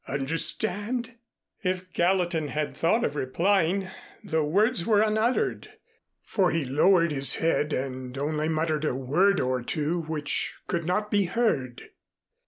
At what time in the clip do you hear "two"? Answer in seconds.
9.61-10.01